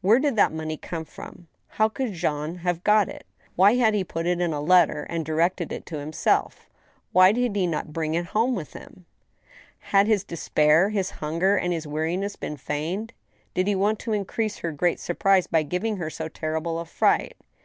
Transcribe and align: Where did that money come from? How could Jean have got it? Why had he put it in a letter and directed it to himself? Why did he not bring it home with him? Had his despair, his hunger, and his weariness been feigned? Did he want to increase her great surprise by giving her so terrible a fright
Where 0.00 0.20
did 0.20 0.36
that 0.36 0.52
money 0.52 0.76
come 0.76 1.04
from? 1.04 1.48
How 1.70 1.88
could 1.88 2.12
Jean 2.12 2.58
have 2.58 2.84
got 2.84 3.08
it? 3.08 3.26
Why 3.56 3.74
had 3.74 3.94
he 3.94 4.04
put 4.04 4.26
it 4.26 4.40
in 4.40 4.52
a 4.52 4.60
letter 4.60 5.02
and 5.10 5.24
directed 5.26 5.72
it 5.72 5.86
to 5.86 5.98
himself? 5.98 6.70
Why 7.10 7.32
did 7.32 7.56
he 7.56 7.66
not 7.66 7.92
bring 7.92 8.14
it 8.14 8.26
home 8.26 8.54
with 8.54 8.74
him? 8.74 9.06
Had 9.80 10.06
his 10.06 10.22
despair, 10.22 10.90
his 10.90 11.10
hunger, 11.10 11.56
and 11.56 11.72
his 11.72 11.84
weariness 11.88 12.36
been 12.36 12.56
feigned? 12.56 13.12
Did 13.54 13.66
he 13.66 13.74
want 13.74 13.98
to 13.98 14.12
increase 14.12 14.58
her 14.58 14.70
great 14.70 15.00
surprise 15.00 15.48
by 15.48 15.64
giving 15.64 15.96
her 15.96 16.10
so 16.10 16.28
terrible 16.28 16.78
a 16.78 16.84
fright 16.84 17.36